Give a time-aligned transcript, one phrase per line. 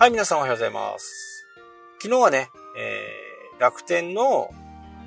[0.00, 1.44] はい、皆さんおはようございます。
[2.00, 4.48] 昨日はね、えー、楽天の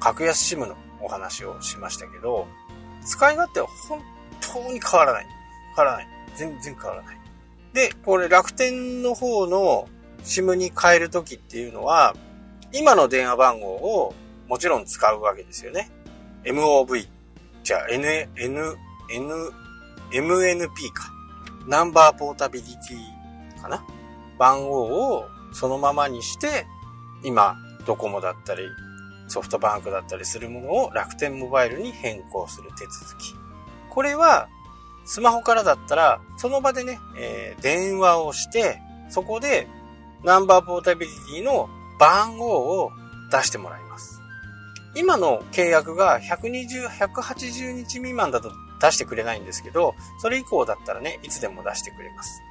[0.02, 2.46] 格安 SIM のお話をしましたけど、
[3.06, 4.02] 使い勝手は本
[4.42, 5.26] 当に変わらない。
[5.78, 6.08] 変わらない。
[6.36, 7.18] 全然変わらない。
[7.72, 9.88] で、これ楽天の方の
[10.26, 12.14] SIM に変えるときっていうのは、
[12.74, 14.14] 今の電話番号を
[14.50, 15.90] もちろん使うわけですよね。
[16.44, 17.08] MOV。
[17.64, 18.76] じゃあ、N、N、
[19.10, 19.52] N、
[20.12, 21.10] MNP か。
[21.66, 23.86] ナンバーポータビリティかな
[24.42, 26.66] 番号をそのままにして、
[27.24, 28.64] 今、ドコモだったり、
[29.28, 33.36] ソフトバンクだったりするものを楽天モバイルに変更する手続き。
[33.92, 34.50] これは、
[35.06, 39.68] スマホからだったら、その場でね、えー、電話をして、そこで、
[40.24, 42.92] ナンバーポータビリティの番号を
[43.32, 44.22] 出してもらいます。
[44.96, 52.42] 今の契約が120、180日未満だと出してくれないんですけど、それ以降だったらね、いつでも出してくれます。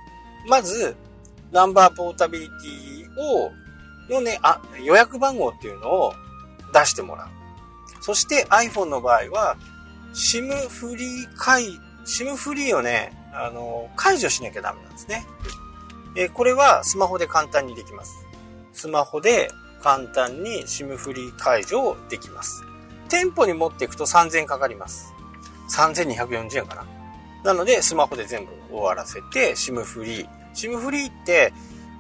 [0.47, 0.97] まず、
[1.53, 3.53] ナンバーポータビリティを、
[4.09, 6.15] のね、あ、予約番号っていうのを
[6.73, 7.29] 出してもらう。
[8.01, 9.57] そして iPhone の場合は、
[10.15, 11.65] SIM フリー解、
[12.05, 15.27] SIM フリーをね、あの、解除しなきゃダメなんですね。
[16.17, 18.27] えこれはスマホで簡単にできます。
[18.73, 19.51] スマホで
[19.83, 22.64] 簡単に SIM フリー解除できます。
[23.09, 25.12] 店舗に持っていくと3000円かかります。
[25.70, 26.87] 3240円かな。
[27.45, 30.39] なので、スマホで全部終わらせて、SIM フリー。
[30.55, 31.53] SIM フリーって、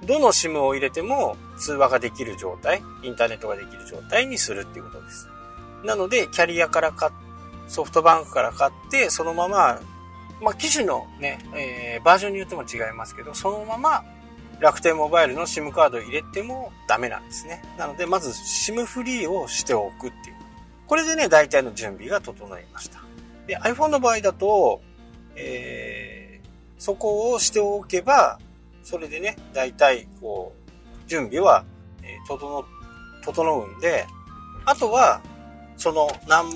[0.06, 5.28] どの SIM を入れても通話ができる状態、インターネットができる状態にするっていうことです。
[5.84, 7.12] なので、キャリアから買っ、
[7.68, 9.80] ソフトバンクから買って、そのまま、
[10.40, 14.04] まあ、機種のね、えー、バージョンによっても違いますけど、そのまま
[14.60, 17.62] 楽天モバイルの SIM カードを入れてもダメなんですね。
[17.78, 20.36] なので、まず SIM フリーをしておくっていう。
[20.86, 23.00] これでね、大体の準備が整いました。
[23.46, 24.80] で、iPhone の場合だと、
[25.34, 26.48] えー、
[26.78, 28.38] そこをしておけば、
[28.90, 31.64] それでね、大体、こう、準備は、
[32.02, 32.64] えー、整、
[33.24, 34.04] 整うんで、
[34.64, 35.20] あとは、
[35.76, 36.50] その、ナン、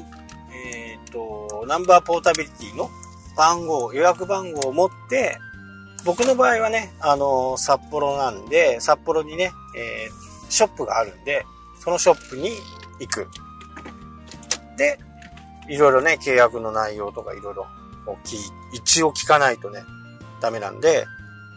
[0.53, 2.91] えっ、ー、と、ナンバーポータビリティの
[3.37, 5.39] 番号、予約番号を持って、
[6.05, 11.47] 僕の場合はね、あの、札幌なんで、札幌にね、えー、ショップがあるんで、
[11.78, 12.50] そのショップに
[12.99, 13.28] 行く。
[14.77, 14.99] で、
[15.69, 17.69] いろいろね、契約の内容とかいろいろ、
[18.73, 19.84] 一応聞かないとね、
[20.41, 21.06] ダメなんで、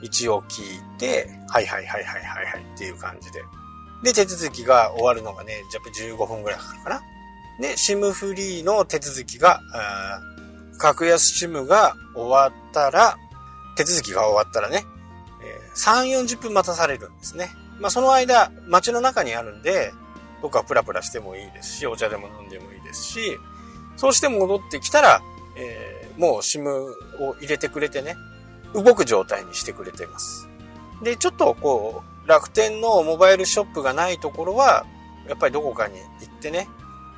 [0.01, 3.41] 一応聞いて、はいはいはいはいはいはいっていう感じで。
[4.03, 5.81] で、手続きが終わるのがね、じゃ
[6.13, 7.01] 15分くらいかかるかな。
[7.59, 9.61] で、SIM フリーの手続きが、
[10.77, 13.17] 格安 SIM が終わったら、
[13.75, 14.85] 手続きが終わったらね、
[15.43, 17.49] えー、3、40分待たされるんですね。
[17.79, 19.93] まあ、その間、街の中にあるんで、
[20.41, 23.19] どっかプラプラしてもいいですし、お茶でも飲んでもいいですし、
[23.95, 25.21] そうして戻ってきたら、
[25.55, 26.69] えー、もう SIM
[27.19, 28.15] を入れてくれてね、
[28.73, 30.47] 動く状態にしてくれています。
[31.01, 34.85] で、ちょっとこう、楽天のモバイルショップがないところは、
[35.27, 36.67] やっぱりどこかに行ってね、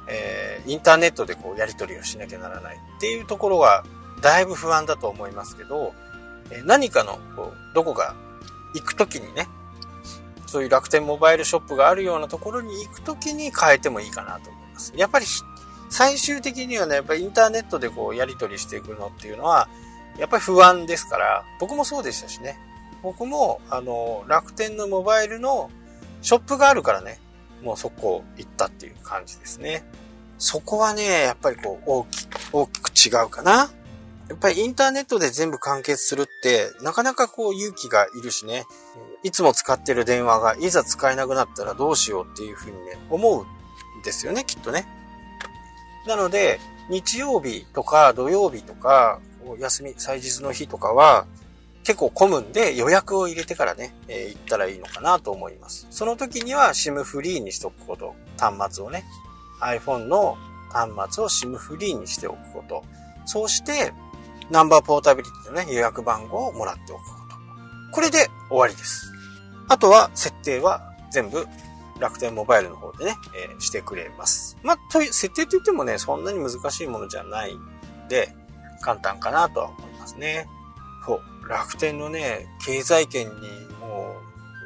[0.07, 3.83] えー、インターネットでこうやり取りをしなきゃならないっていうところは、
[4.21, 5.93] だいぶ不安だと思いますけど、
[6.65, 8.15] 何かの、こう、どこか
[8.73, 9.47] 行くときにね、
[10.47, 14.93] そういう楽天モバイルショップがあるようなところに行くときに変えてもいいかなと思います。
[14.95, 15.25] やっぱり、
[15.91, 19.69] 最終的にはね、やっぱりインターネットでこう、やり取りしていくのっていうのは、
[20.19, 22.59] やっぱり不安ですから、僕もそうでしたしね。
[23.01, 25.69] 僕も、あの、楽天のモバイルの
[26.21, 27.19] ショップがあるからね、
[27.63, 29.83] もうそこ行ったっていう感じですね。
[30.37, 33.69] そこはね、やっぱりこう、大き大きく違うかな。
[34.29, 38.65] やっぱりインターネットで全部完結するって、なかなかこう勇気がいるしね、
[39.23, 43.45] いつも使ってる電話がいざ使えなくなったらどうしようっていうふうにね、思う
[43.99, 44.87] んですよね、きっとね。
[46.07, 46.59] なので、
[46.89, 49.19] 日曜日とか土曜日とか、
[49.57, 51.25] 休み、祭日の日とかは、
[51.83, 55.87] 結構混むんで予約を入れてからね、えー、行ったらいいのかなと思います。
[55.89, 58.15] その時には SIM フリーにしとくこと。
[58.37, 59.05] 端末をね。
[59.61, 60.37] iPhone の
[60.69, 62.83] 端末を SIM フリーにしておくこと。
[63.25, 63.93] そうして、
[64.51, 67.35] ナンバーポータビリティのね、予約番号をもらっておくこと。
[67.91, 69.11] これで終わりです。
[69.67, 71.47] あとは、設定は全部
[71.99, 74.57] 楽天モバイルの方でね、えー、してくれます。
[74.63, 77.59] まあ、という、設定と言ってもね、そんなに難しいものじゃないん
[78.07, 78.35] で、
[78.81, 80.47] 簡単かなとは思いますね。
[81.05, 81.47] そう。
[81.47, 83.33] 楽天のね、経済圏に
[83.79, 84.15] も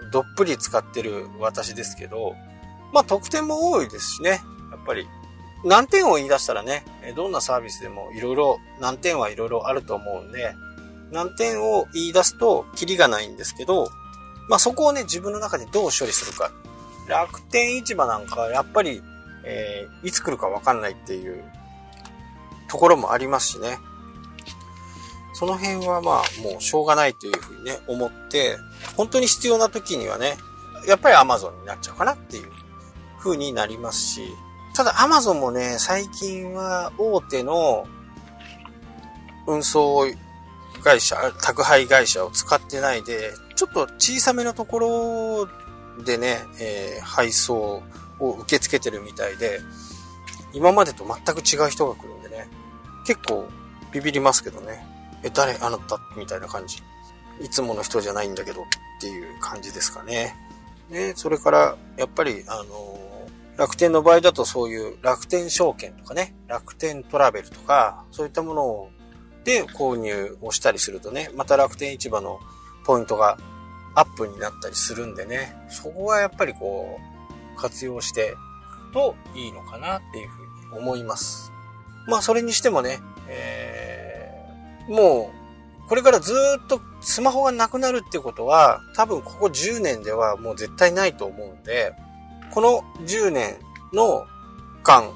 [0.07, 2.35] う、どっぷり使ってる私ですけど、
[2.91, 4.41] まあ、得点も多いですしね。
[4.71, 5.07] やっぱり、
[5.65, 6.83] 難点を言い出したらね、
[7.15, 10.53] どんなサービスでもいろいろ、難点はいろいろあると思うんで、
[11.11, 13.87] 難点を言い出すとキリがないんですけど、
[14.49, 16.51] まあそこをね、自分の中でどう処理するか。
[17.07, 19.01] 楽天市場なんか、やっぱり、
[19.45, 21.43] えー、いつ来るかわかんないっていう
[22.69, 23.77] ところもありますしね。
[25.33, 28.57] その辺はまあもうしょうがないというふうにね、思って、
[28.95, 30.37] 本当に必要な時にはね、
[30.87, 32.51] やっぱり Amazon になっちゃうかなっていう
[33.19, 34.21] 風になりますし、
[34.75, 37.87] ただ Amazon もね、最近は大手の
[39.47, 40.05] 運送
[40.83, 47.83] 会社、宅配会社を使ってないで、ちょっと小さめのところでね、えー、配送
[48.19, 49.59] を受け付けてるみたいで、
[50.53, 52.47] 今までと全く違う人が来るんでね、
[53.05, 53.47] 結構
[53.91, 54.92] ビビりますけどね。
[55.23, 55.99] え、誰あなた？
[56.17, 56.77] みたいな感じ。
[57.41, 58.65] いつもの人じゃないんだけどっ
[59.01, 60.35] ていう感じですかね。
[60.89, 68.89] ね、それから、やっぱり、あのー、楽天の場合だとそういう楽天証券とかね、楽天トラベルとか、そういったものを
[69.43, 72.39] で購入をしたりするとね、また楽天市場の
[72.85, 73.37] ポイントが
[73.95, 76.99] アップになったりするんでね、そこはやっぱりこ
[77.55, 78.35] う、活用して
[78.93, 80.41] といいのかなっていうふ
[80.71, 81.51] うに思います。
[82.07, 83.82] まあそれにしてもね、えー、
[84.87, 85.31] も
[85.85, 86.33] う、これからず
[86.63, 91.93] っとスマホがなくなるってことは、多分ここ10年ではもう絶対ないと思うんで、
[92.51, 93.57] この10年
[93.93, 94.25] の
[94.83, 95.11] 間、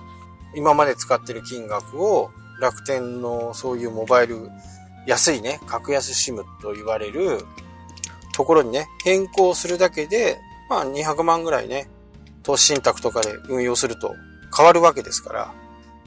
[0.56, 4.50] 今まで使ってる金額を楽天のそういうモバイル、
[5.06, 7.46] 安いね、格安 SIM と言われる
[8.34, 10.38] ところにね、変更するだけで、
[10.70, 11.90] まあ200万ぐらいね、
[12.44, 14.14] 投資信託とかで運用すると
[14.56, 15.54] 変わるわけですから、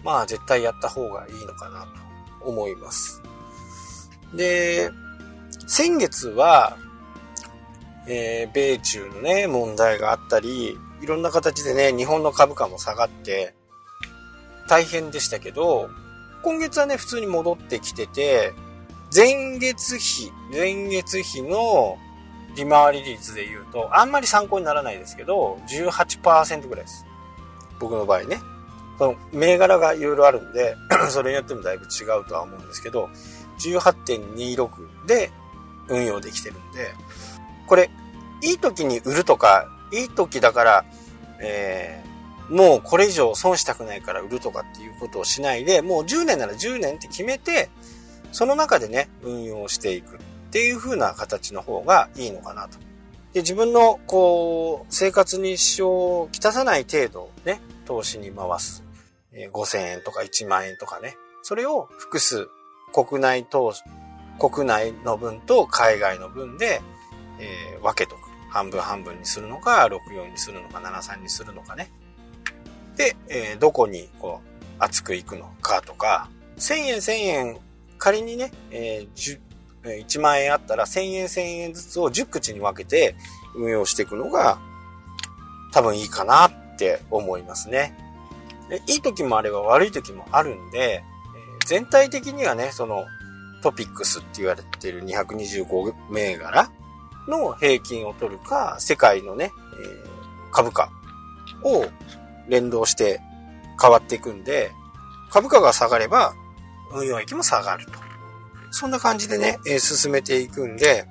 [0.05, 1.87] まあ絶対やった方がいいのかな
[2.41, 3.23] と思います。
[4.35, 4.91] で、
[5.67, 6.77] 先月は、
[8.07, 13.55] えー、米中のね、問題があったり、いろんな形でね、日本の株価も下がって、
[14.69, 15.89] 大変でしたけど、
[16.43, 18.53] 今月はね、普通に戻ってきてて、
[19.15, 21.99] 前月比、前月比の
[22.57, 27.05] 利回り率で言うと、あんまり参考にならないですけど、18%ぐらいです。
[27.81, 28.39] 僕の場合ね。
[29.01, 30.77] その銘柄がいろいろあるんで、
[31.09, 33.09] それによってもだいぶ違うとは思うんですけど、
[33.59, 35.31] 18.26で
[35.89, 36.93] 運用できてるんで、
[37.67, 37.89] これ、
[38.43, 40.85] いい時に売るとか、いい時だから、
[41.41, 47.71] えー、もうこれ以上損したくないから売るとかっていうことをしないで、もう10年なら10年って決めて、
[48.33, 50.19] その中でね、運用していくっ
[50.51, 52.79] ていう風な形の方がいいのかなと。
[53.33, 58.90] で、自分の、こう、生活に支障をきたさない程度ね、投資に回す。
[59.49, 61.17] 5000円とか1万円とかね。
[61.43, 62.49] それを複数、
[62.93, 63.83] 国内投資、
[64.39, 66.83] 国内の分と海外の分で、
[67.39, 68.31] えー、分けとく。
[68.51, 71.91] 半分半分にするのか、64にするのか、73にするのかね。
[72.97, 76.29] で、えー、どこに、こう、厚くいくのかとか、
[76.59, 77.59] 1000円1000円、
[77.97, 79.41] 仮にね、えー、
[79.85, 83.15] 1万円あったら1000円1000円ずつを10口に分けて
[83.55, 84.59] 運用していくのが
[85.73, 87.95] 多分いいかなって思いますね。
[88.87, 91.05] いい時もあれば悪い時もあるんで、
[91.67, 93.05] 全体的にはね、その
[93.63, 96.71] トピックスって言われてる225銘柄
[97.29, 99.53] の平均を取るか、世界のね、
[100.53, 100.91] 株価
[101.65, 101.87] を
[102.49, 103.21] 連動して
[103.81, 104.73] 変わっていくんで、
[105.31, 106.35] 株価が下がれば
[106.93, 107.93] 運用益も下がると。
[108.73, 111.07] そんな感じでね、えー、進めていくんで、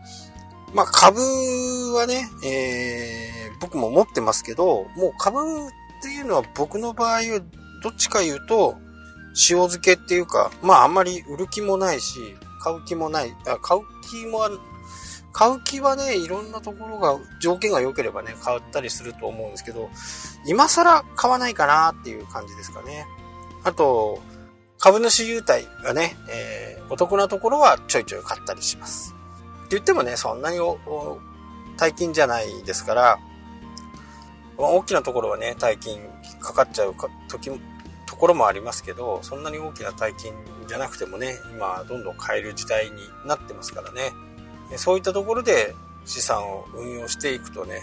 [0.73, 1.19] まあ株
[1.93, 5.39] はね、えー、僕も持ってますけど、もう株
[5.99, 7.41] っていうのは僕の場合は
[7.83, 8.77] どっちか言うと、
[9.35, 14.39] 塩漬けっていうか、まああんまり売る気もないし、買う気もない、あ買う気も
[15.31, 19.89] 買う気はね、いろんなところが、条件が良ければね、買ったりすると思うんですけど、
[20.45, 23.05] 今更買わないかなっていう感じですかね。
[23.63, 24.21] あと、
[24.79, 29.15] 株主優待がね、えー、お得なところはちょいちょい買ったりします。
[29.65, 30.57] って言ってもね、そんなに
[31.77, 33.19] 大金じゃないですから、
[34.59, 36.01] 大きなところはね、大金
[36.39, 36.95] かかっちゃう
[37.29, 37.49] 時
[38.05, 40.33] ところもありますけど、そんなに大きな大金
[40.67, 42.91] じゃなくてもね、今どんどん買える時代に
[43.25, 44.11] なってますからね。
[44.75, 45.73] そういったところで
[46.05, 47.81] 資産を運用していくとね、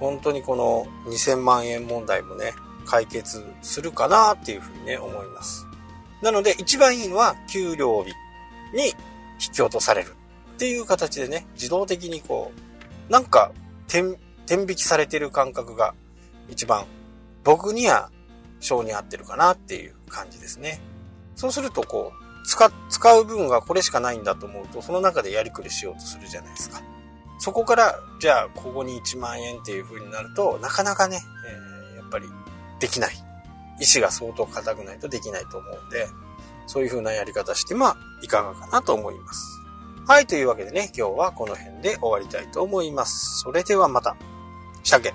[0.00, 2.54] 本当にこの2000万円問題もね、
[2.86, 5.66] 解決するかなっていうふうにね、思います。
[6.22, 8.10] なので、一番いいのは、給料日
[8.74, 10.16] に引き落とされる
[10.54, 12.52] っていう形でね、自動的にこ
[13.08, 13.52] う、なんか、
[13.88, 15.94] 点、点引きされてる感覚が
[16.48, 16.84] 一番
[17.44, 18.10] 僕には
[18.60, 20.80] 性に合ってるかなっていう感じですね。
[21.34, 26.80] そうするとこう、使、使う分がこれしかないんだと思うと、その中でやりくりしようとするじゃないですか。
[27.38, 31.20] そこから、じゃあ、ここに1万円っていう風になると、なかなかね、
[31.92, 32.26] えー、やっぱり
[32.80, 33.14] できない。
[33.78, 36.08] 意志が相当硬くないとできないと思うんで、
[36.66, 39.60] そういう風なやり方してまあ、いかがかなと思います。
[40.08, 43.40] はい、というわけでね、今日はこの辺で終わりたいと思います。
[43.40, 44.16] それではまた。
[44.82, 45.14] したっけ